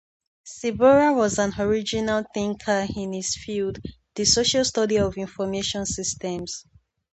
Ciborra 0.47 1.13
was 1.13 1.37
an 1.37 1.53
original 1.59 2.23
thinker 2.33 2.87
in 2.95 3.13
his 3.13 3.35
field: 3.35 3.77
the 4.15 4.25
Social 4.25 4.65
Study 4.65 4.97
of 4.97 5.15
Information 5.15 5.85
Systems. 5.85 6.65